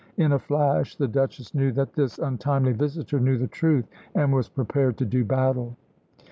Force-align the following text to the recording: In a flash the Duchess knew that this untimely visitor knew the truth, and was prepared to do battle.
In 0.17 0.31
a 0.31 0.39
flash 0.39 0.95
the 0.95 1.07
Duchess 1.07 1.53
knew 1.53 1.71
that 1.73 1.93
this 1.93 2.17
untimely 2.17 2.71
visitor 2.71 3.19
knew 3.19 3.37
the 3.37 3.45
truth, 3.45 3.87
and 4.15 4.33
was 4.33 4.49
prepared 4.49 4.97
to 4.97 5.05
do 5.05 5.23
battle. 5.23 5.77